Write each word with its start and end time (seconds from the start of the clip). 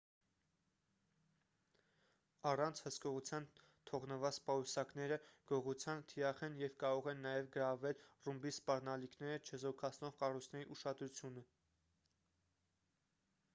առանց 2.51 2.79
հսկողության 2.85 3.43
թողնված 3.89 4.39
պայուսակները 4.47 5.19
գողության 5.51 6.01
թիրախ 6.13 6.41
են 6.49 6.57
և 6.63 6.73
կարող 6.85 7.09
են 7.13 7.21
նաև 7.27 7.49
գրավել 7.57 8.01
ռումբի 8.29 8.53
սպառնալիքները 8.59 9.43
չեզոքացնող 9.51 10.15
կառույցների 10.23 10.69
ուշադրությունը 10.77 11.45